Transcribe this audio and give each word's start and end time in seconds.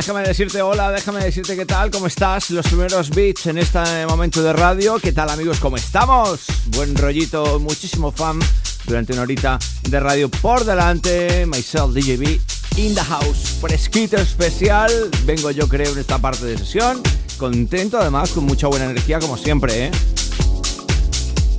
Déjame 0.00 0.22
decirte 0.22 0.62
hola, 0.62 0.90
déjame 0.90 1.22
decirte 1.22 1.54
qué 1.56 1.66
tal, 1.66 1.90
cómo 1.90 2.06
estás, 2.06 2.48
los 2.50 2.66
primeros 2.66 3.10
beats 3.10 3.44
en 3.46 3.58
este 3.58 4.06
momento 4.08 4.42
de 4.42 4.54
radio. 4.54 4.98
¿Qué 4.98 5.12
tal 5.12 5.28
amigos? 5.28 5.58
¿Cómo 5.60 5.76
estamos? 5.76 6.40
Buen 6.68 6.96
rollito, 6.96 7.60
muchísimo 7.60 8.10
fan 8.10 8.38
durante 8.86 9.12
una 9.12 9.22
horita 9.22 9.58
de 9.82 10.00
radio 10.00 10.30
por 10.30 10.64
delante. 10.64 11.44
Myself, 11.44 11.92
DJB, 11.92 12.40
in 12.78 12.94
the 12.94 13.02
house, 13.02 13.58
fresquito 13.60 14.16
especial. 14.16 14.90
Vengo 15.26 15.50
yo 15.50 15.68
creo 15.68 15.92
en 15.92 15.98
esta 15.98 16.16
parte 16.16 16.46
de 16.46 16.56
sesión. 16.56 17.02
Contento 17.36 18.00
además, 18.00 18.30
con 18.30 18.44
mucha 18.44 18.68
buena 18.68 18.86
energía 18.86 19.18
como 19.18 19.36
siempre, 19.36 19.84
¿eh? 19.88 19.90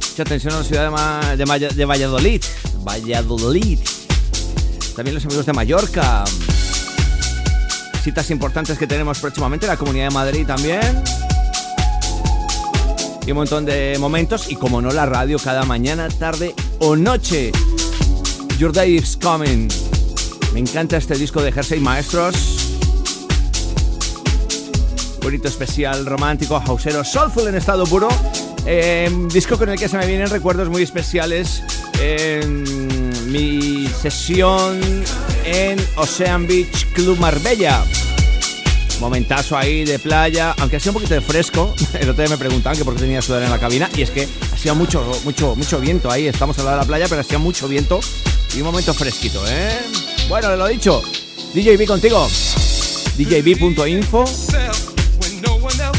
Mucha 0.10 0.24
atención 0.24 0.56
a 0.56 0.58
la 0.58 0.64
ciudad 0.64 1.36
de, 1.38 1.46
Ma- 1.46 1.60
de 1.60 1.86
Valladolid. 1.86 2.42
Valladolid. 2.80 3.80
También 4.96 5.14
los 5.14 5.26
amigos 5.26 5.46
de 5.46 5.54
Mallorca 5.54 6.24
citas 8.02 8.32
importantes 8.32 8.78
que 8.78 8.88
tenemos 8.88 9.20
próximamente, 9.20 9.68
la 9.68 9.78
Comunidad 9.78 10.06
de 10.06 10.14
Madrid 10.14 10.46
también. 10.46 11.04
Y 13.26 13.32
un 13.32 13.38
montón 13.38 13.66
de 13.66 13.98
momentos, 14.00 14.50
y 14.50 14.56
como 14.56 14.82
no 14.82 14.92
la 14.92 15.06
radio, 15.06 15.38
cada 15.38 15.64
mañana, 15.64 16.08
tarde 16.10 16.56
o 16.80 16.96
noche. 16.96 17.52
Your 18.58 18.72
Day 18.74 18.96
is 18.96 19.18
Coming. 19.22 19.68
Me 20.54 20.60
encanta 20.60 20.98
este 20.98 21.16
disco 21.16 21.42
de 21.42 21.52
Jersey 21.52 21.80
Maestros. 21.80 22.36
Bonito 25.22 25.48
especial, 25.48 26.06
romántico, 26.06 26.58
hausero, 26.58 27.04
soulful 27.04 27.48
en 27.48 27.56
estado 27.56 27.86
puro. 27.86 28.10
Eh, 28.66 29.10
disco 29.32 29.58
con 29.58 29.70
el 29.70 29.80
que 29.80 29.88
se 29.88 29.98
me 29.98 30.08
vienen 30.08 30.30
recuerdos 30.30 30.70
muy 30.70 30.82
especiales 30.82 31.64
en 32.00 33.01
mi 33.32 33.88
sesión 33.88 34.80
en 35.46 35.80
Ocean 35.96 36.46
Beach 36.46 36.86
Club 36.94 37.18
Marbella. 37.18 37.84
Momentazo 39.00 39.58
ahí 39.58 39.86
de 39.86 40.00
playa, 40.00 40.54
aunque 40.60 40.78
hacía 40.78 40.92
un 40.92 40.96
poquito 40.96 41.14
de 41.14 41.22
fresco. 41.22 41.74
El 42.00 42.10
otro 42.10 42.28
me 42.28 42.38
preguntaban 42.38 42.78
que 42.78 42.84
por 42.84 42.96
qué 42.96 43.02
tenía 43.02 43.22
sudor 43.22 43.44
en 43.44 43.50
la 43.50 43.60
cabina 43.60 43.90
y 43.96 44.02
es 44.02 44.12
que 44.12 44.28
hacía 44.54 44.74
mucho, 44.74 45.04
mucho, 45.24 45.56
mucho 45.56 45.80
viento 45.80 46.12
ahí. 46.12 46.28
Estamos 46.28 46.58
al 46.60 46.66
lado 46.66 46.78
de 46.78 46.84
la 46.84 46.88
playa, 46.88 47.06
pero 47.08 47.22
hacía 47.22 47.38
mucho 47.38 47.68
viento 47.68 48.02
y 48.54 48.58
un 48.58 48.66
momento 48.66 48.94
fresquito, 48.94 49.42
¿eh? 49.48 49.80
Bueno, 50.28 50.54
lo 50.56 50.68
dicho, 50.68 51.02
DJB 51.54 51.86
contigo. 51.86 52.28
DJB.info. 53.18 54.26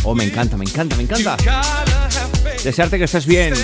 Oh, 0.04 0.15
me 0.15 0.25
encanta, 0.25 0.56
me 0.56 0.65
encanta, 0.65 0.97
me 0.97 1.04
encanta. 1.04 1.37
Desearte 2.62 2.98
que 2.98 3.04
estés 3.04 3.26
bien 3.26 3.54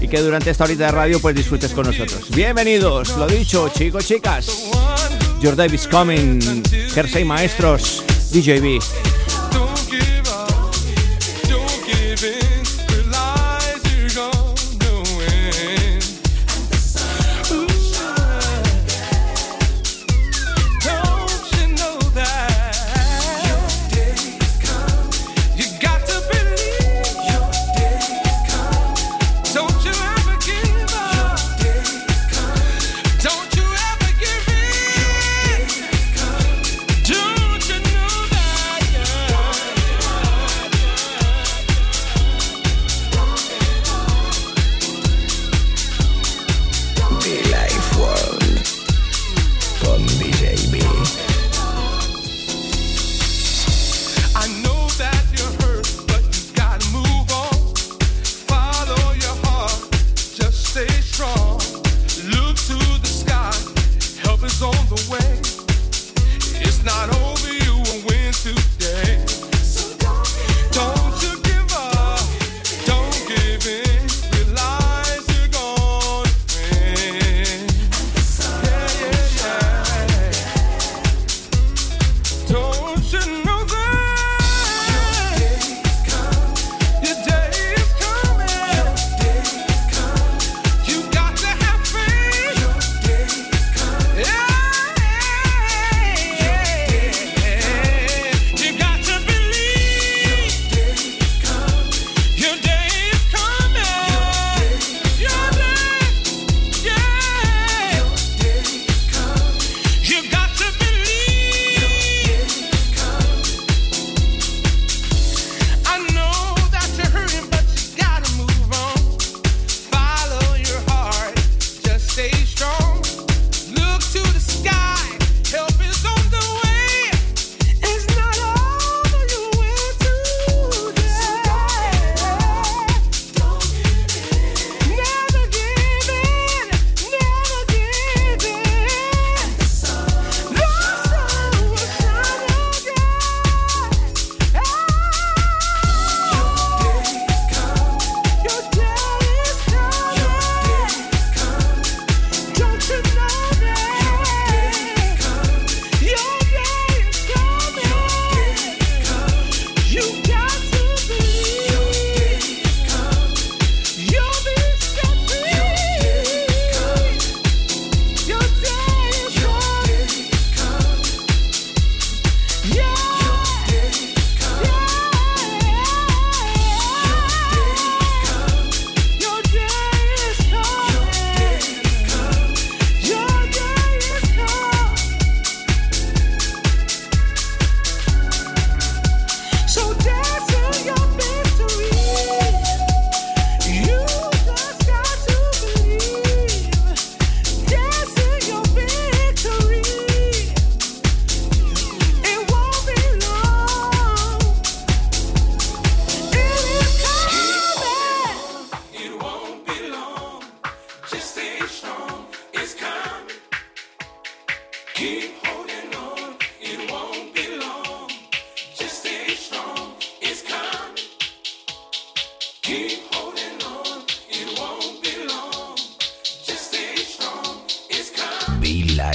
y 0.00 0.08
que 0.08 0.20
durante 0.20 0.50
esta 0.50 0.64
horita 0.64 0.86
de 0.86 0.92
radio 0.92 1.20
pues 1.20 1.34
disfrutes 1.34 1.72
con 1.72 1.86
nosotros. 1.86 2.30
Bienvenidos, 2.30 3.16
lo 3.16 3.26
dicho, 3.26 3.68
chicos, 3.70 4.06
chicas. 4.06 4.70
Your 5.40 5.54
Davis 5.54 5.86
Coming, 5.86 6.40
Jersey 6.92 7.24
Maestros, 7.24 8.02
DJB. 8.32 9.07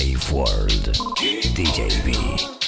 Live 0.03 0.33
World. 0.33 0.97
DJB. 1.55 2.62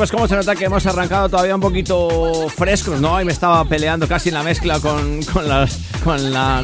Pues 0.00 0.10
como 0.10 0.26
se 0.26 0.34
nota 0.34 0.56
que 0.56 0.64
hemos 0.64 0.86
arrancado 0.86 1.28
todavía 1.28 1.54
un 1.54 1.60
poquito 1.60 2.48
frescos, 2.48 3.02
¿no? 3.02 3.20
Y 3.20 3.24
me 3.26 3.32
estaba 3.32 3.62
peleando 3.66 4.08
casi 4.08 4.30
en 4.30 4.34
la 4.36 4.42
mezcla 4.42 4.80
con, 4.80 5.22
con, 5.24 5.46
la, 5.46 5.68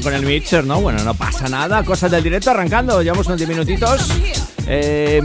con 0.03 0.15
el 0.15 0.23
mixer, 0.25 0.65
¿no? 0.65 0.81
Bueno, 0.81 1.05
no 1.05 1.13
pasa 1.13 1.47
nada, 1.47 1.85
cosas 1.85 2.11
del 2.11 2.23
directo 2.23 2.53
arrancando, 2.53 3.03
llevamos 3.03 3.27
unos 3.27 3.37
10 3.37 3.51
minutitos. 3.51 4.09
Eh, 4.67 5.21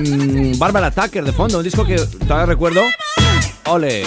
Bárbara 0.57 0.91
Tucker 0.91 1.23
de 1.23 1.31
fondo, 1.31 1.59
un 1.59 1.63
disco 1.63 1.85
que 1.85 1.95
todavía 1.95 2.47
recuerdo. 2.47 2.81
Ole. 3.67 4.03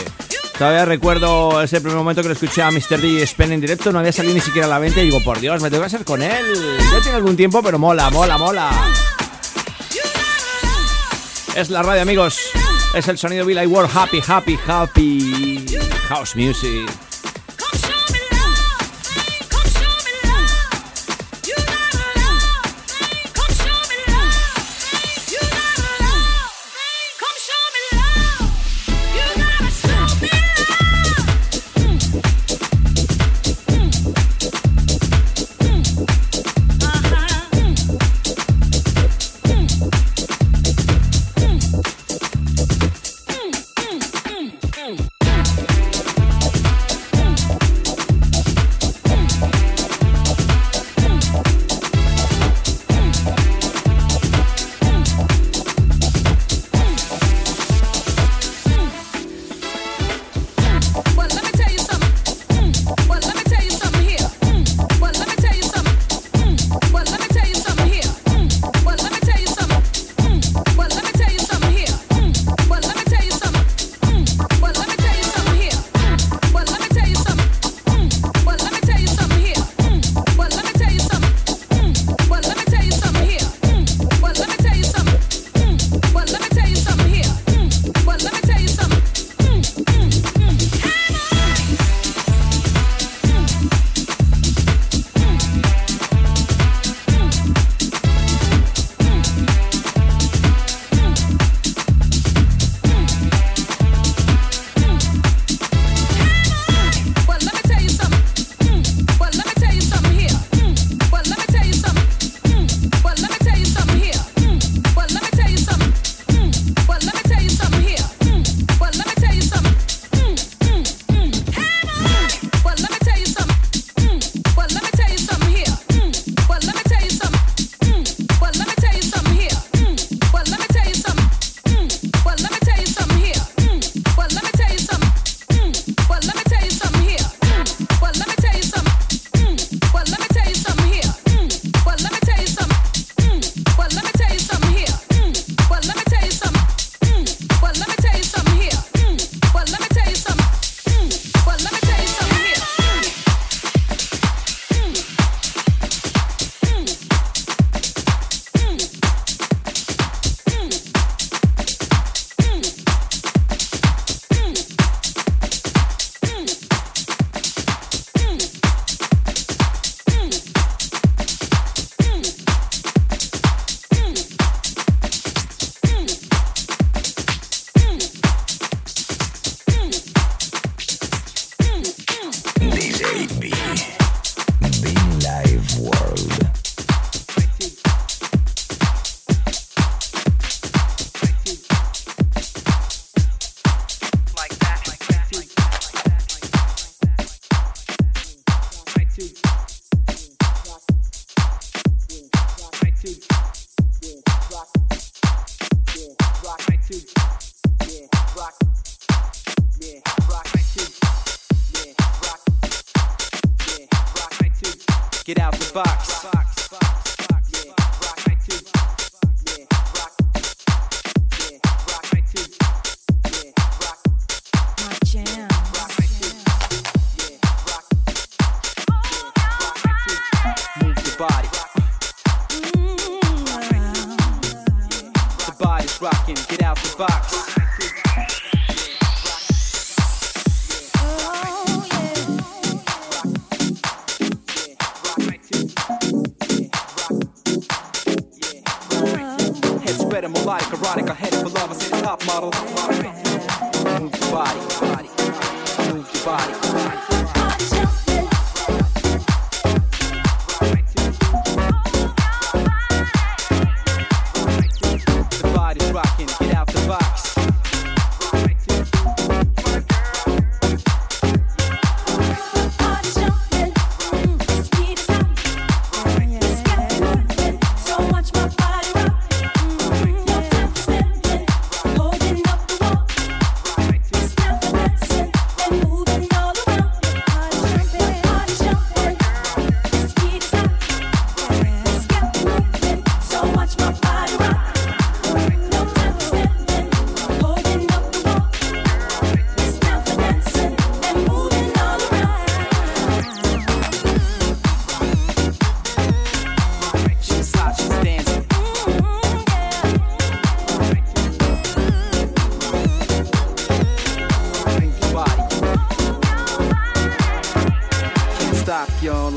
Todavía 0.58 0.84
recuerdo 0.84 1.62
ese 1.62 1.80
primer 1.80 1.96
momento 1.96 2.20
que 2.20 2.28
lo 2.28 2.34
escuché 2.34 2.60
a 2.60 2.70
Mr. 2.70 3.00
D 3.00 3.26
Spen 3.26 3.52
en 3.52 3.62
directo, 3.62 3.90
no 3.90 4.00
había 4.00 4.12
salido 4.12 4.34
ni 4.34 4.42
siquiera 4.42 4.66
a 4.66 4.70
la 4.70 4.80
venta 4.80 5.00
y 5.00 5.04
digo, 5.06 5.20
por 5.24 5.40
Dios, 5.40 5.62
me 5.62 5.70
tengo 5.70 5.80
que 5.80 5.86
hacer 5.86 6.04
con 6.04 6.20
él. 6.20 6.44
Ya 6.92 7.00
tiene 7.00 7.16
algún 7.16 7.38
tiempo, 7.38 7.62
pero 7.62 7.78
mola, 7.78 8.10
mola, 8.10 8.36
mola. 8.36 8.70
Es 11.56 11.70
la 11.70 11.82
radio, 11.82 12.02
amigos. 12.02 12.38
Es 12.94 13.08
el 13.08 13.18
sonido 13.18 13.44
Billy 13.44 13.66
Ward. 13.66 13.90
Happy, 13.92 14.20
happy, 14.24 14.56
happy. 14.66 15.66
House 16.08 16.36
music. 16.36 17.13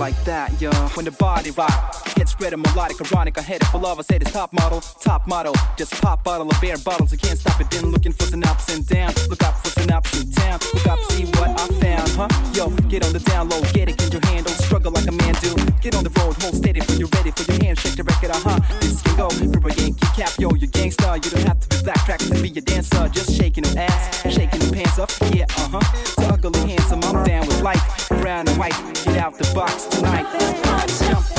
Like 0.07 0.23
that, 0.23 0.61
yo. 0.61 0.71
When 0.95 1.03
the 1.03 1.11
body 1.11 1.51
rock, 1.51 1.73
hits 2.15 2.31
spreading 2.31 2.61
melodic, 2.61 2.97
ironic. 3.01 3.37
I 3.37 3.41
headed 3.41 3.67
for 3.67 3.77
love, 3.77 3.99
I 3.99 4.03
said 4.03 4.21
it's 4.21 4.31
top 4.31 4.53
model, 4.53 4.79
top 4.79 5.27
model. 5.27 5.53
Just 5.75 6.01
pop 6.01 6.23
bottle 6.23 6.49
of 6.49 6.61
beer 6.61 6.77
bottles, 6.77 7.11
you 7.11 7.17
can't 7.17 7.37
stop 7.37 7.59
it. 7.59 7.69
Then 7.69 7.91
looking 7.91 8.13
for 8.13 8.23
synopsis 8.23 8.77
and 8.77 8.87
down. 8.87 9.11
Look 9.27 9.43
up 9.43 9.55
for 9.61 9.69
synopsis 9.81 10.23
in 10.23 10.31
town. 10.31 10.59
Look 10.73 10.87
up, 10.87 10.99
see 11.11 11.25
what 11.37 11.49
I 11.59 11.67
found, 11.83 12.09
huh? 12.19 12.29
Yo, 12.53 12.69
get 12.87 13.05
on 13.05 13.11
the 13.11 13.19
down 13.19 13.49
low, 13.49 13.61
get 13.73 13.89
it 13.89 14.01
in 14.01 14.11
your 14.13 14.25
hand, 14.27 14.45
don't 14.45 14.59
struggle 14.67 14.93
like 14.93 15.07
a 15.07 15.11
man 15.11 15.33
do. 15.41 15.53
Get 15.81 15.93
on 15.93 16.05
the 16.05 16.13
road, 16.21 16.41
hold 16.41 16.55
steady 16.55 16.79
when 16.87 16.99
you're 16.99 17.13
ready 17.17 17.31
for 17.31 17.43
your 17.51 17.61
hand, 17.63 17.77
shake 17.77 17.97
the 17.97 18.05
record, 18.05 18.31
uh 18.31 18.39
huh. 18.47 18.59
This 18.79 19.01
can 19.01 19.17
go, 19.17 19.27
Ripper 19.27 19.73
Yankee 19.75 20.07
cap, 20.15 20.31
yo, 20.39 20.53
you 20.55 20.69
gangsta. 20.69 21.19
You 21.23 21.31
don't 21.31 21.47
have 21.51 21.59
to 21.59 21.67
be 21.67 21.83
black 21.83 22.01
track 22.05 22.19
to 22.19 22.41
be 22.41 22.49
a 22.55 22.61
dancer, 22.61 23.09
just 23.09 23.35
shaking 23.35 23.65
them 23.65 23.77
ass, 23.77 24.23
shaking 24.31 24.61
them 24.61 24.71
pants 24.71 24.99
up, 24.99 25.11
yeah, 25.35 25.45
uh 25.57 25.79
huh. 25.81 26.31
Ugly 26.31 26.59
handsome, 26.71 27.03
I'm 27.03 27.25
down 27.25 27.45
with 27.45 27.61
life, 27.61 28.07
brown 28.21 28.47
and 28.47 28.57
white. 28.57 28.96
Out 29.17 29.33
the 29.35 29.51
box 29.55 29.85
tonight. 29.87 31.36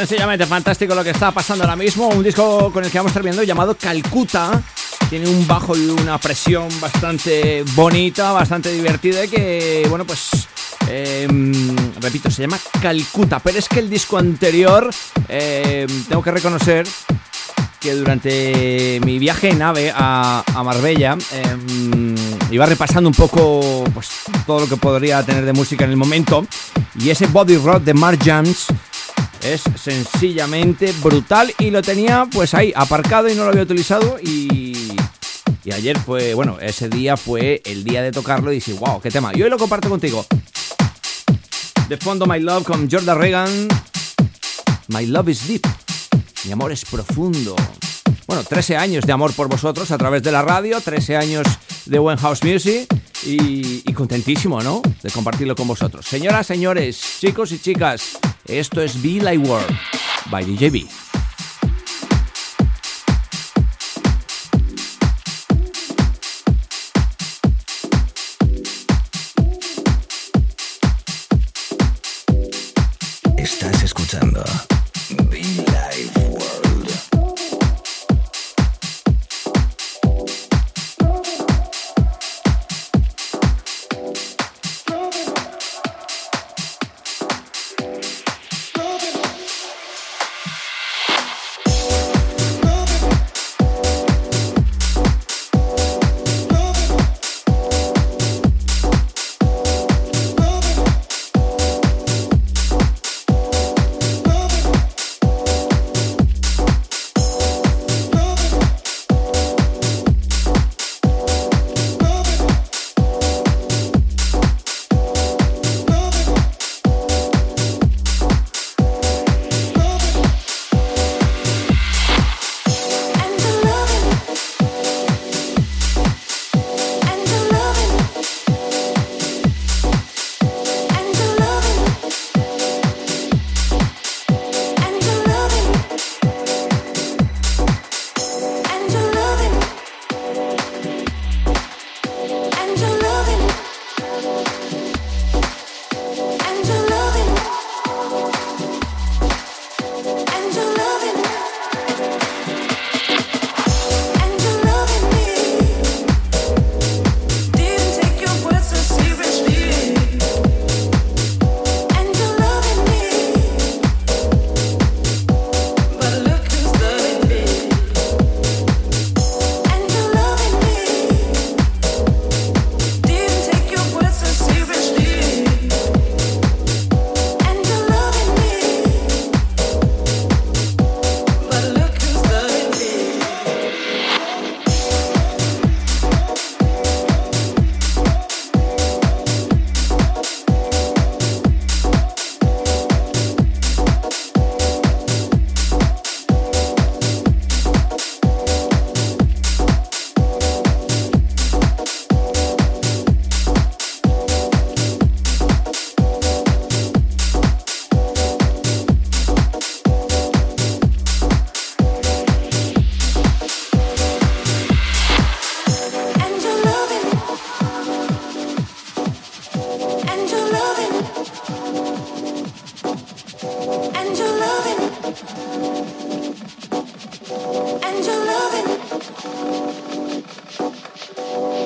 Sencillamente 0.00 0.46
fantástico 0.46 0.94
lo 0.94 1.04
que 1.04 1.10
está 1.10 1.30
pasando 1.30 1.64
ahora 1.64 1.76
mismo. 1.76 2.08
Un 2.08 2.22
disco 2.22 2.72
con 2.72 2.82
el 2.82 2.90
que 2.90 2.96
vamos 2.96 3.10
a 3.10 3.12
estar 3.12 3.22
viendo 3.22 3.42
llamado 3.42 3.76
Calcuta. 3.76 4.62
Tiene 5.10 5.28
un 5.28 5.46
bajo 5.46 5.76
y 5.76 5.90
una 5.90 6.16
presión 6.16 6.68
bastante 6.80 7.62
bonita, 7.74 8.32
bastante 8.32 8.72
divertida 8.72 9.26
que, 9.26 9.84
bueno, 9.90 10.06
pues 10.06 10.48
eh, 10.88 11.28
repito, 12.00 12.30
se 12.30 12.40
llama 12.40 12.58
Calcuta. 12.80 13.40
Pero 13.40 13.58
es 13.58 13.68
que 13.68 13.80
el 13.80 13.90
disco 13.90 14.16
anterior, 14.16 14.88
eh, 15.28 15.86
tengo 16.08 16.22
que 16.22 16.30
reconocer 16.30 16.86
que 17.78 17.94
durante 17.94 19.00
mi 19.04 19.18
viaje 19.18 19.50
en 19.50 19.60
AVE 19.60 19.92
a, 19.94 20.42
a 20.46 20.62
Marbella 20.62 21.18
eh, 21.30 22.14
iba 22.50 22.64
repasando 22.64 23.10
un 23.10 23.14
poco 23.14 23.84
pues, 23.92 24.08
todo 24.46 24.60
lo 24.60 24.66
que 24.66 24.78
podría 24.78 25.22
tener 25.22 25.44
de 25.44 25.52
música 25.52 25.84
en 25.84 25.90
el 25.90 25.98
momento. 25.98 26.46
Y 26.98 27.10
ese 27.10 27.26
Body 27.26 27.58
Rock 27.58 27.82
de 27.82 27.92
Mark 27.92 28.18
Jams 28.24 28.68
es 29.42 29.62
sencillamente 29.76 30.92
brutal 31.02 31.52
y 31.58 31.70
lo 31.70 31.82
tenía 31.82 32.26
pues 32.30 32.54
ahí 32.54 32.72
aparcado 32.74 33.28
y 33.28 33.34
no 33.34 33.44
lo 33.44 33.50
había 33.50 33.62
utilizado 33.62 34.18
y, 34.22 34.92
y 35.64 35.72
ayer 35.72 35.98
fue, 35.98 36.34
bueno, 36.34 36.58
ese 36.60 36.88
día 36.88 37.16
fue 37.16 37.62
el 37.64 37.84
día 37.84 38.02
de 38.02 38.12
tocarlo 38.12 38.52
y 38.52 38.56
dije, 38.56 38.72
wow, 38.74 39.00
qué 39.00 39.10
tema. 39.10 39.32
Y 39.34 39.42
hoy 39.42 39.50
lo 39.50 39.58
comparto 39.58 39.88
contigo. 39.88 40.24
De 41.88 41.96
fondo 41.96 42.26
My 42.26 42.40
Love 42.40 42.64
con 42.64 42.90
Jordan 42.90 43.18
Reagan. 43.18 43.68
My 44.88 45.06
Love 45.06 45.28
is 45.28 45.48
Deep. 45.48 45.66
Mi 46.44 46.52
amor 46.52 46.72
es 46.72 46.84
profundo. 46.84 47.56
Bueno, 48.30 48.44
13 48.44 48.76
años 48.76 49.04
de 49.04 49.12
amor 49.12 49.32
por 49.32 49.48
vosotros 49.48 49.90
a 49.90 49.98
través 49.98 50.22
de 50.22 50.30
la 50.30 50.40
radio, 50.40 50.80
13 50.80 51.16
años 51.16 51.44
de 51.84 51.98
buen 51.98 52.16
house 52.16 52.44
music 52.44 52.86
y, 53.26 53.82
y 53.84 53.92
contentísimo, 53.92 54.62
¿no? 54.62 54.82
De 55.02 55.10
compartirlo 55.10 55.56
con 55.56 55.66
vosotros. 55.66 56.06
Señoras, 56.06 56.46
señores, 56.46 57.18
chicos 57.18 57.50
y 57.50 57.58
chicas, 57.58 58.20
esto 58.46 58.82
es 58.82 59.02
Be 59.02 59.20
Like 59.20 59.48
World 59.48 59.76
by 60.30 60.44
DJB. 60.44 60.86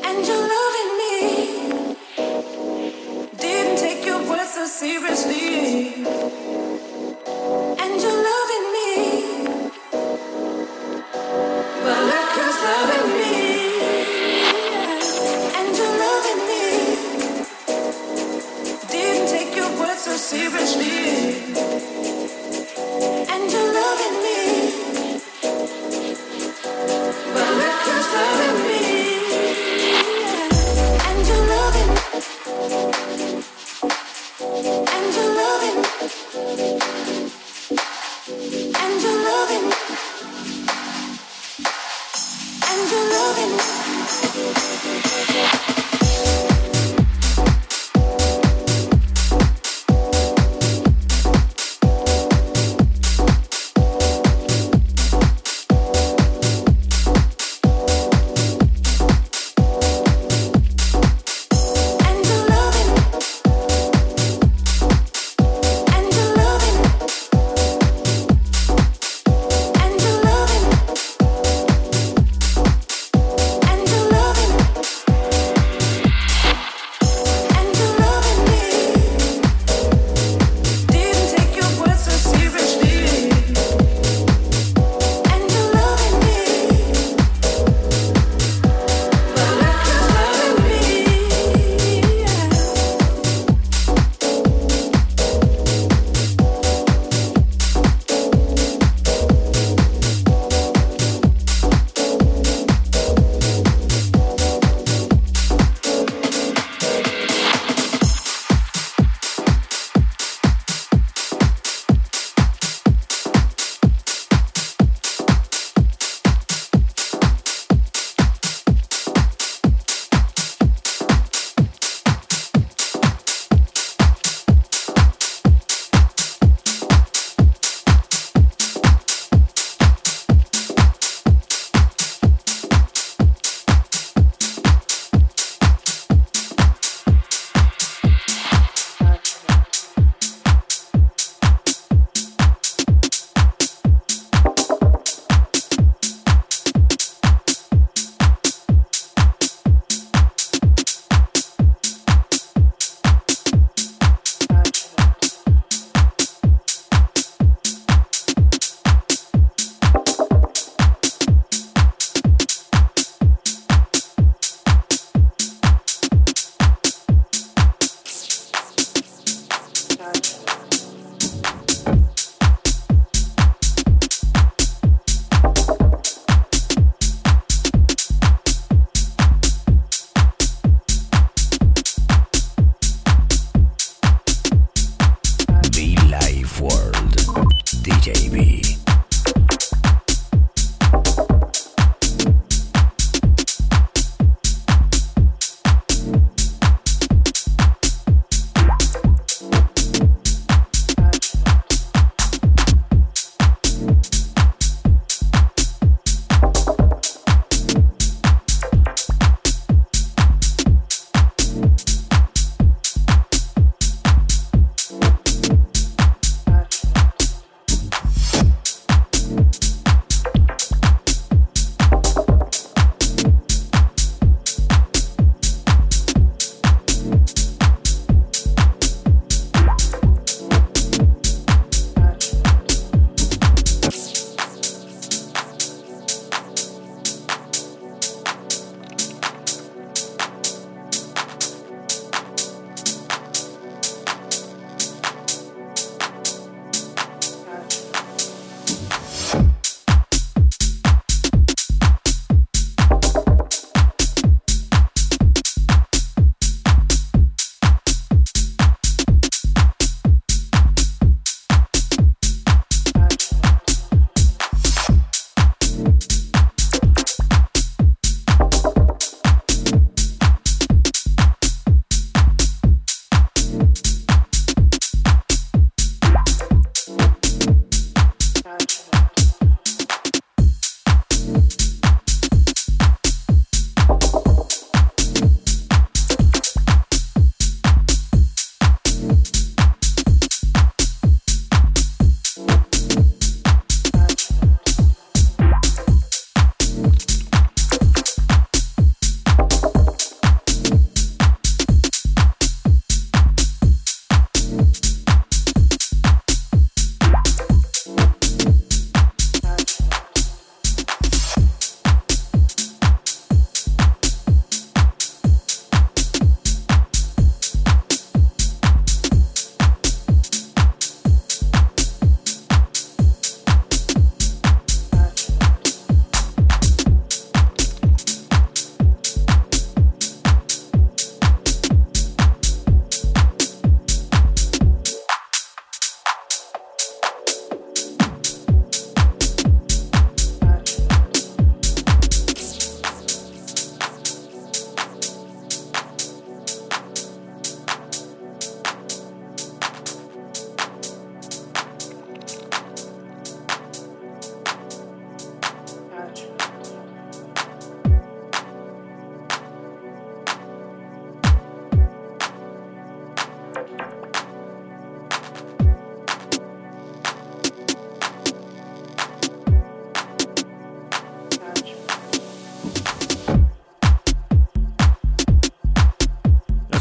And 0.07 0.43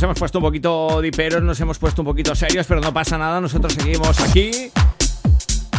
Hemos 0.04 0.20
puesto 0.20 0.40
un 0.40 0.44
poquito 0.44 1.02
diperos, 1.02 1.42
nos 1.42 1.58
hemos 1.62 1.80
puesto 1.80 2.02
un 2.02 2.06
poquito 2.08 2.36
serios, 2.36 2.66
pero 2.68 2.82
no 2.82 2.94
pasa 2.94 3.18
nada, 3.18 3.40
nosotros 3.40 3.72
seguimos 3.72 4.20
aquí. 4.20 4.52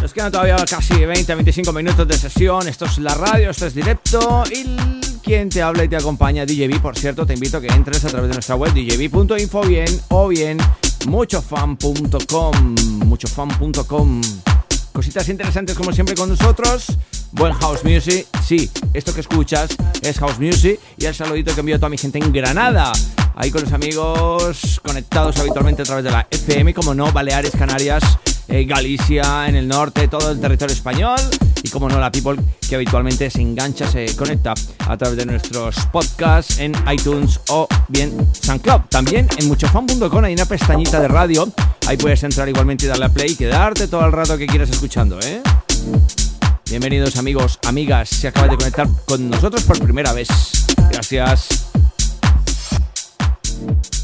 Nos 0.01 0.14
quedan 0.14 0.33
todavía 0.33 0.57
casi 0.64 0.95
20-25 0.95 1.75
minutos 1.75 2.09
de 2.09 2.16
sesión. 2.16 2.66
Esto 2.66 2.87
es 2.87 2.97
la 2.97 3.14
radio, 3.14 3.51
esto 3.51 3.66
es 3.66 3.75
directo. 3.75 4.45
Y 4.51 4.64
quien 5.22 5.51
te 5.51 5.61
habla 5.61 5.85
y 5.85 5.89
te 5.89 5.97
acompaña, 5.97 6.47
DJB. 6.47 6.81
Por 6.81 6.97
cierto, 6.97 7.27
te 7.27 7.35
invito 7.35 7.59
a 7.59 7.61
que 7.61 7.66
entres 7.66 8.03
a 8.07 8.09
través 8.09 8.29
de 8.31 8.35
nuestra 8.35 8.55
web, 8.55 8.72
djb.info 8.72 9.61
bien 9.61 10.01
o 10.09 10.29
bien 10.29 10.57
muchofan.com. 11.07 12.75
Muchofan.com. 13.05 14.22
Cositas 14.93 15.29
interesantes 15.29 15.77
como 15.77 15.93
siempre 15.93 16.14
con 16.14 16.31
nosotros. 16.31 16.87
Buen 17.33 17.53
house 17.53 17.85
music. 17.85 18.27
Sí, 18.43 18.70
esto 18.95 19.12
que 19.12 19.20
escuchas 19.20 19.77
es 20.01 20.18
house 20.18 20.39
music. 20.39 20.81
Y 20.97 21.05
el 21.05 21.14
saludito 21.14 21.53
que 21.53 21.61
envío 21.61 21.77
a 21.77 21.79
toda 21.79 21.91
mi 21.91 21.99
gente 21.99 22.18
en 22.18 22.33
Granada. 22.33 22.91
Ahí 23.37 23.51
con 23.51 23.62
los 23.62 23.72
amigos 23.72 24.80
conectados 24.85 25.37
habitualmente 25.39 25.82
a 25.82 25.85
través 25.85 26.05
de 26.05 26.11
la 26.11 26.26
FM, 26.30 26.72
como 26.72 26.95
no, 26.95 27.11
Baleares, 27.11 27.51
Canarias, 27.51 28.03
eh, 28.47 28.64
Galicia, 28.64 29.49
en 29.49 29.57
el 29.57 29.66
norte, 29.66 30.07
todo 30.07 30.30
el 30.30 30.41
territorio 30.41 30.72
español. 30.72 31.18
Y 31.62 31.68
como 31.68 31.89
no, 31.89 31.99
la 31.99 32.12
people 32.12 32.37
que 32.68 32.76
habitualmente 32.76 33.30
se 33.30 33.41
engancha, 33.41 33.91
se 33.91 34.14
conecta 34.14 34.55
a 34.87 34.97
través 34.97 35.16
de 35.16 35.26
nuestros 35.26 35.74
podcasts 35.87 36.59
en 36.59 36.74
iTunes 36.93 37.41
o 37.49 37.66
bien 37.89 38.14
SoundCloud. 38.41 38.82
También 38.91 39.26
en 39.39 39.49
muchofan.com 39.49 40.24
hay 40.24 40.35
una 40.35 40.47
pestañita 40.47 41.01
de 41.01 41.09
radio. 41.09 41.51
Ahí 41.87 41.97
puedes 41.97 42.22
entrar 42.22 42.49
igualmente 42.49 42.85
y 42.85 42.89
darle 42.89 43.07
a 43.07 43.09
play 43.09 43.32
y 43.32 43.37
quedarte 43.37 43.89
todo 43.89 44.05
el 44.07 44.12
rato 44.12 44.39
que 44.39 44.47
quieras 44.47 44.70
escuchando, 44.70 45.18
¿eh? 45.20 45.43
Bienvenidos 46.70 47.16
amigos, 47.16 47.59
amigas, 47.66 48.11
si 48.11 48.26
acabas 48.26 48.51
de 48.51 48.57
conectar 48.57 48.87
con 49.07 49.28
nosotros 49.28 49.64
por 49.64 49.82
primera 49.82 50.12
vez. 50.12 50.28
Gracias. 50.91 51.74
you 53.61 54.04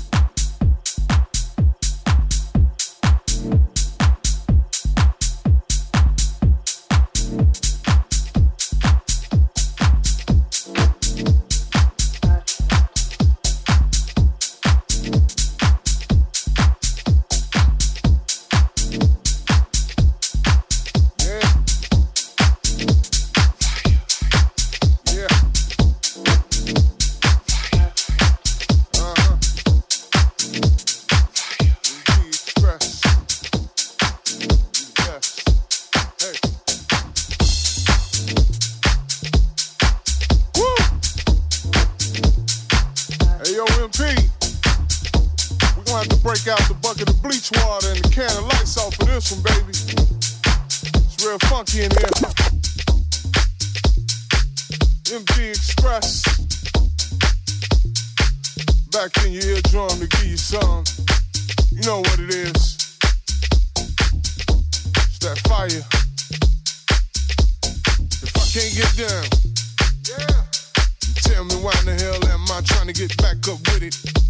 gonna 45.90 46.04
have 46.04 46.08
to 46.08 46.22
break 46.22 46.46
out 46.46 46.60
the 46.68 46.74
bucket 46.74 47.10
of 47.10 47.20
bleach 47.22 47.50
water 47.64 47.90
and 47.90 47.98
the 47.98 48.08
can 48.10 48.30
of 48.38 48.44
lights 48.44 48.78
off 48.78 48.94
for 48.94 49.06
this 49.06 49.32
one, 49.32 49.42
baby. 49.42 49.74
It's 49.74 51.18
real 51.24 51.38
funky 51.50 51.82
in 51.82 51.90
here. 51.90 52.06
MD 55.10 55.50
Express. 55.50 56.22
Back 58.94 59.10
in 59.26 59.32
your 59.32 59.42
eardrum 59.58 59.98
to 59.98 60.06
give 60.06 60.30
you 60.30 60.36
some. 60.36 60.84
You 61.72 61.82
know 61.82 61.98
what 61.98 62.18
it 62.20 62.30
is. 62.30 62.78
It's 64.94 65.18
that 65.26 65.42
fire. 65.48 65.66
If 68.22 68.36
I 68.38 68.46
can't 68.46 68.74
get 68.78 68.92
down, 68.94 69.26
yeah. 70.06 70.46
Tell 71.26 71.44
me 71.44 71.54
why 71.56 71.74
in 71.80 71.86
the 71.86 71.98
hell 71.98 72.22
am 72.30 72.46
I 72.52 72.60
trying 72.62 72.86
to 72.86 72.92
get 72.92 73.16
back 73.18 73.42
up 73.48 73.58
with 73.74 73.82
it? 73.82 74.29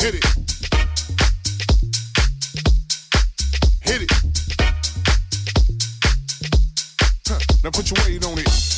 Hit 0.00 0.14
it. 0.14 0.24
Hit 3.82 4.02
it. 4.02 4.12
Huh. 7.26 7.38
Now 7.64 7.70
put 7.70 7.90
your 7.90 8.04
weight 8.04 8.24
on 8.24 8.38
it. 8.38 8.77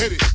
Hit 0.00 0.12
it. 0.12 0.29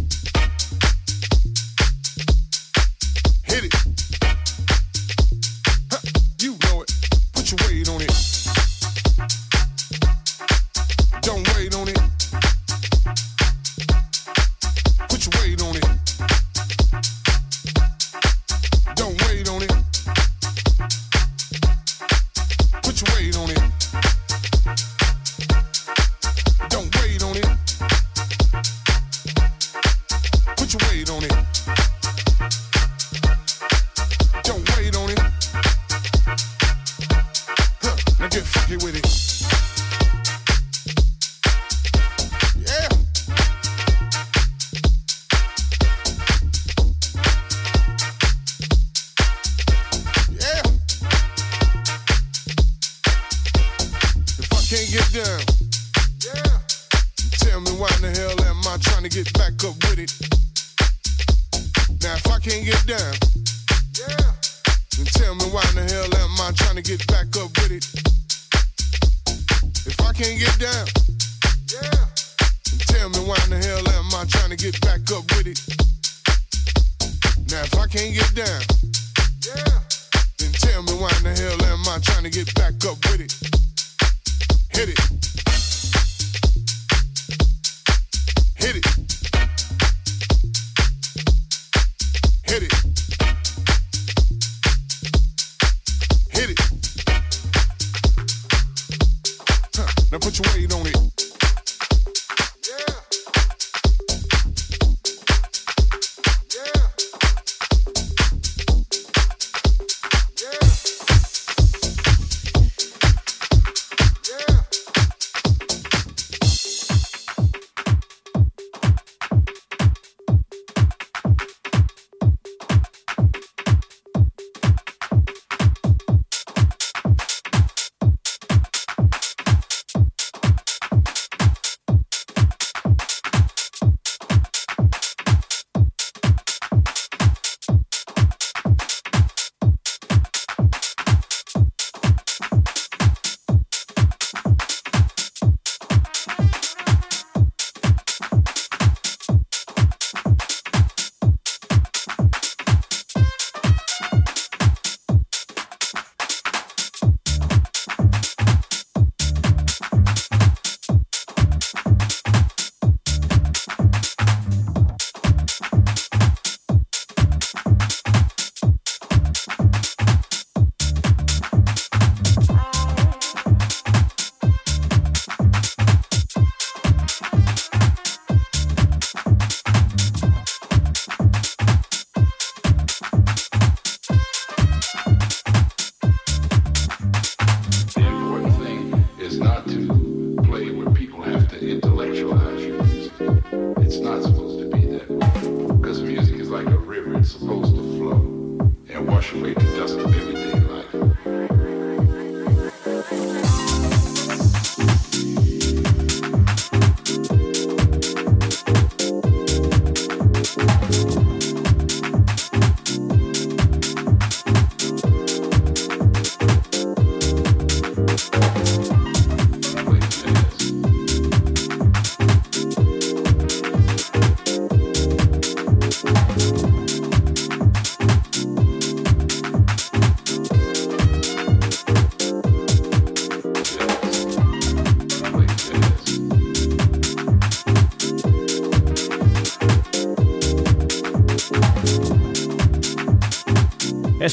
situate 100.35 100.74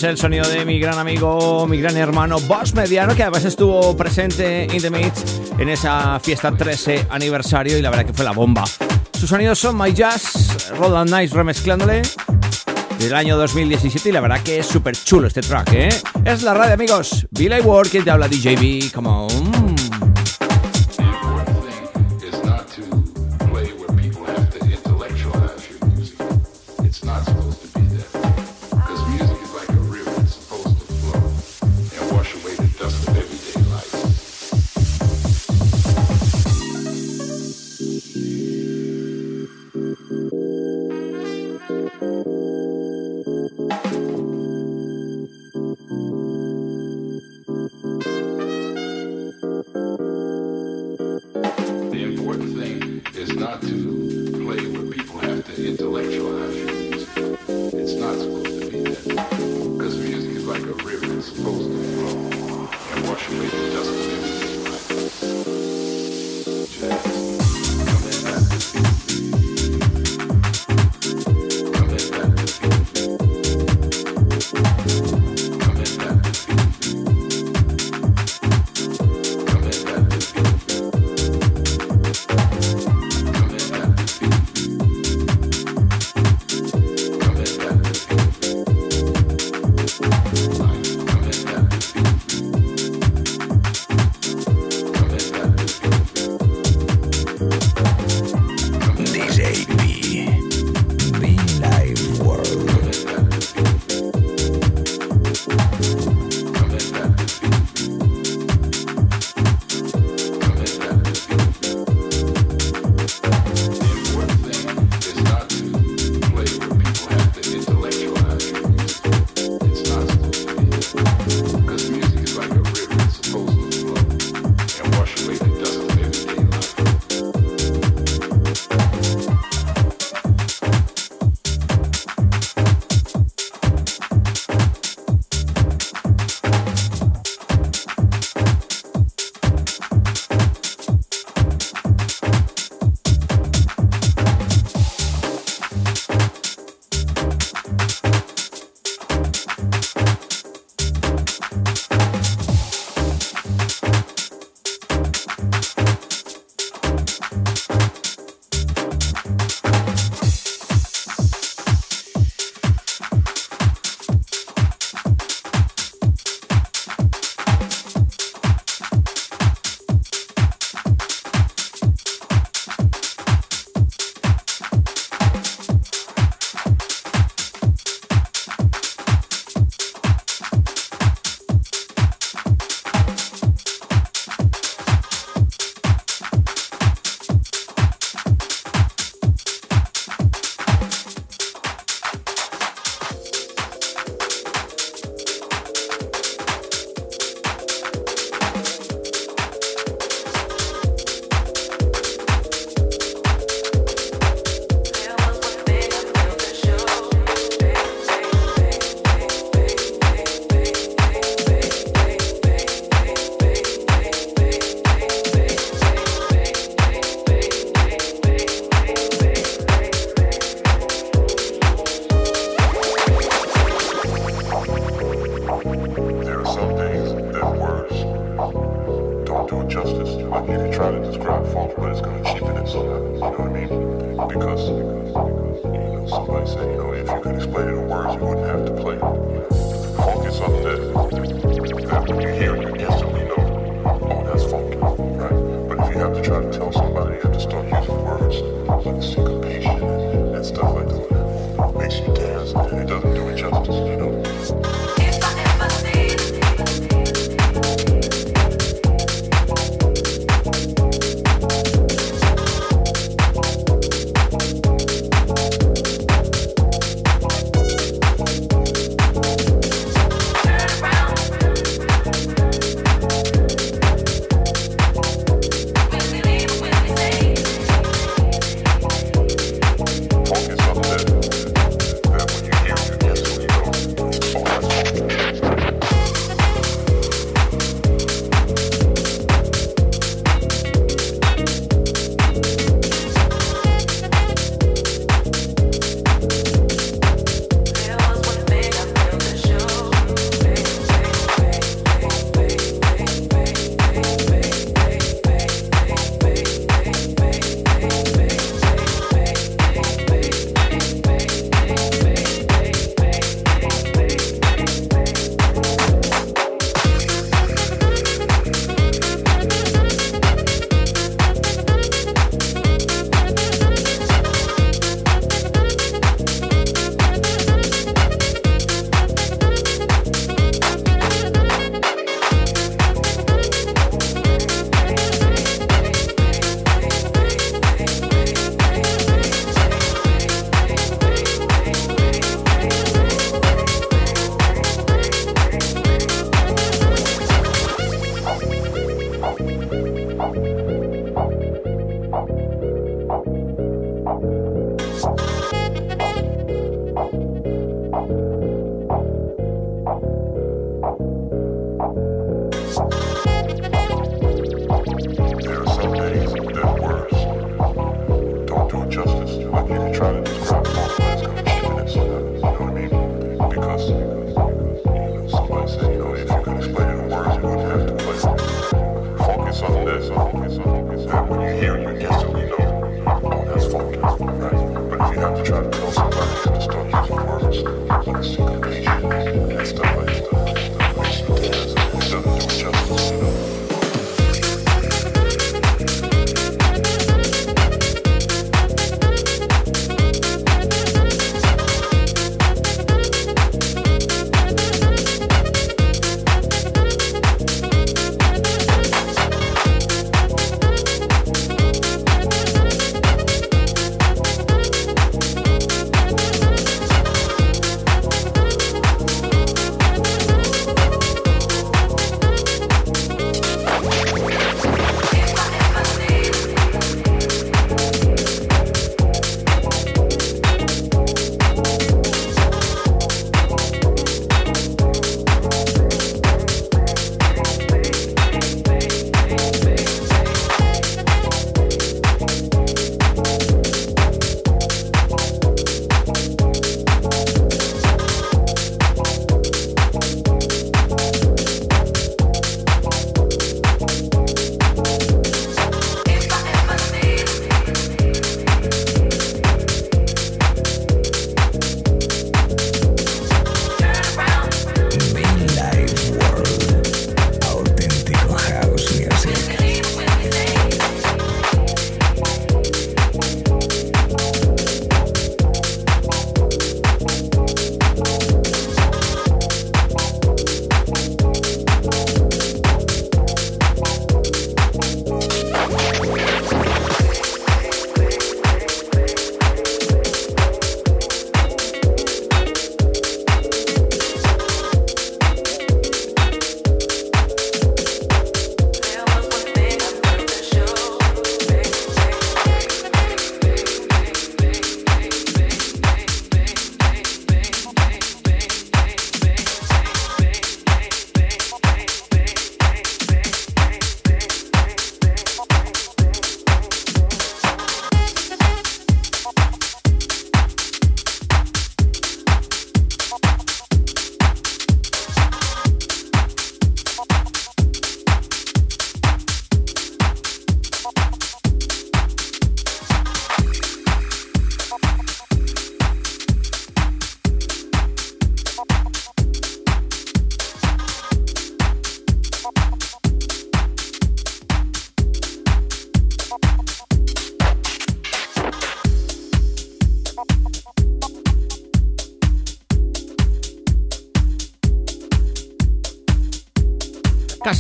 es 0.03 0.09
el 0.09 0.19
sonido 0.19 0.49
de 0.49 0.65
mi 0.65 0.81
gran 0.81 0.99
amigo, 0.99 1.65
mi 1.69 1.79
gran 1.79 1.97
hermano 1.97 2.41
Boss 2.41 2.75
Mediano, 2.75 3.15
que 3.15 3.23
además 3.23 3.45
estuvo 3.45 3.97
presente 3.97 4.67
in 4.73 4.81
the 4.81 4.91
Mix 4.91 5.23
en 5.59 5.69
esa 5.69 6.19
fiesta 6.19 6.51
13 6.51 7.07
aniversario 7.09 7.79
y 7.79 7.83
la 7.83 7.91
verdad 7.91 8.07
que 8.07 8.13
fue 8.13 8.25
la 8.25 8.33
bomba. 8.33 8.65
Sus 9.13 9.31
sonidos 9.31 9.61
son 9.61 9.79
My 9.79 9.93
Jazz, 9.93 10.71
Roland 10.77 11.15
Nice 11.15 11.33
remezclándole 11.35 12.03
del 12.99 13.15
año 13.15 13.37
2017 13.37 14.09
y 14.09 14.13
la 14.13 14.21
verdad 14.21 14.41
que 14.43 14.59
es 14.59 14.67
súper 14.67 14.97
chulo 14.97 15.29
este 15.29 15.41
track, 15.41 15.73
¿eh? 15.73 15.89
Es 16.25 16.43
la 16.43 16.55
radio, 16.55 16.75
amigos. 16.75 17.27
Billy 17.31 17.61
Ward, 17.61 17.89
quien 17.89 18.03
te 18.03 18.11
habla 18.11 18.27
DJB, 18.27 18.93
come 18.93 19.09
on. 19.09 19.62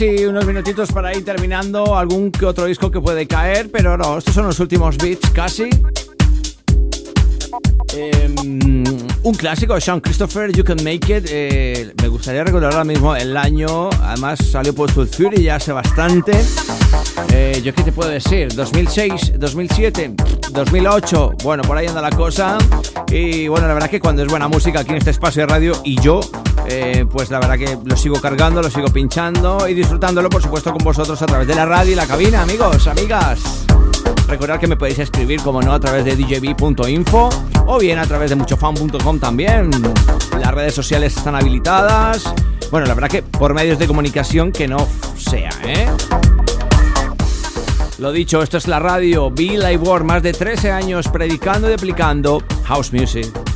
Casi 0.03 0.25
unos 0.25 0.45
minutitos 0.45 0.91
para 0.91 1.17
ir 1.17 1.25
terminando. 1.25 1.97
Algún 1.97 2.33
que 2.33 2.45
otro 2.45 2.65
disco 2.65 2.91
que 2.91 3.01
puede 3.01 3.29
caer, 3.29 3.71
pero 3.71 3.97
no, 3.97 4.19
estos 4.19 4.35
son 4.35 4.47
los 4.47 4.59
últimos 4.59 4.99
beats 4.99 5.31
casi. 5.31 5.71
Eh, 7.95 8.35
un 9.23 9.35
clásico 9.37 9.75
de 9.75 9.81
Sean 9.81 10.01
Christopher, 10.01 10.51
You 10.51 10.65
Can 10.65 10.79
Make 10.83 11.19
It. 11.19 11.27
Eh, 11.31 11.95
me 12.03 12.09
gustaría 12.09 12.43
recordar 12.43 12.73
ahora 12.73 12.85
mismo 12.85 13.15
el 13.15 13.37
año. 13.37 13.91
Además, 14.03 14.41
salió 14.41 14.75
por 14.75 14.91
Soul 14.91 15.07
Fury 15.07 15.45
ya 15.45 15.55
hace 15.55 15.71
bastante. 15.71 16.33
Eh, 17.33 17.61
¿Yo 17.63 17.73
qué 17.73 17.85
te 17.85 17.93
puedo 17.93 18.11
decir? 18.11 18.49
¿2006, 18.49 19.35
2007, 19.35 20.15
2008? 20.51 21.33
Bueno, 21.45 21.63
por 21.63 21.77
ahí 21.77 21.87
anda 21.87 22.03
la 22.03 22.11
cosa. 22.11 22.59
Y 23.09 23.47
bueno, 23.47 23.69
la 23.69 23.75
verdad 23.75 23.89
que 23.89 24.01
cuando 24.01 24.23
es 24.23 24.29
buena 24.29 24.49
música 24.49 24.81
aquí 24.81 24.91
en 24.91 24.97
este 24.97 25.11
espacio 25.11 25.43
de 25.43 25.47
radio 25.47 25.81
y 25.85 26.01
yo, 26.01 26.23
eh, 26.73 27.05
pues 27.05 27.31
la 27.31 27.39
verdad 27.39 27.59
que 27.59 27.79
lo 27.85 27.97
sigo 27.97 28.18
cargando, 28.18 28.62
lo 28.62 28.70
sigo 28.70 28.89
pinchando 28.89 29.68
y 29.68 29.75
disfrutándolo, 29.75 30.31
por 30.31 30.43
supuesto, 30.43 30.73
con 30.73 30.83
vosotros 30.83 31.20
a 31.20 31.27
través 31.27 31.47
de 31.47 31.55
la 31.55 31.66
radio 31.66 31.93
y 31.93 31.95
la 31.95 32.07
cabina, 32.07 32.43
amigos, 32.43 32.87
amigas. 32.87 33.66
Recordad 34.27 34.59
que 34.59 34.66
me 34.66 34.77
podéis 34.77 34.99
escribir, 34.99 35.43
como 35.43 35.61
no, 35.61 35.75
a 35.75 35.81
través 35.81 36.07
de 36.07 36.16
djb.info 36.16 37.29
o 37.66 37.79
bien 37.79 37.99
a 37.99 38.07
través 38.07 38.31
de 38.31 38.37
muchofan.com 38.37 39.18
también. 39.18 39.70
Las 40.41 40.55
redes 40.55 40.75
sociales 40.75 41.14
están 41.14 41.35
habilitadas. 41.35 42.33
Bueno, 42.70 42.87
la 42.87 42.95
verdad 42.95 43.11
que 43.11 43.23
por 43.23 43.53
medios 43.53 43.79
de 43.79 43.87
comunicación 43.87 44.51
que 44.51 44.66
no 44.66 44.89
sea, 45.18 45.51
¿eh? 45.64 45.87
Lo 47.99 48.11
dicho, 48.11 48.43
esto 48.43 48.57
es 48.57 48.66
la 48.66 48.79
radio 48.79 49.31
Be 49.31 49.59
Live 49.59 49.77
World, 49.77 50.07
más 50.07 50.23
de 50.23 50.33
13 50.33 50.73
años 50.73 51.09
predicando 51.09 51.70
y 51.70 51.75
aplicando 51.75 52.43
house 52.64 52.93
music. 52.93 53.52